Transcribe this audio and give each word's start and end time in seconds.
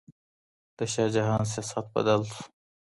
د 0.77 0.79
شاه 0.93 1.09
جهان 1.15 1.43
سیاست 1.53 1.85
بدل 1.93 2.21
سو 2.31 2.41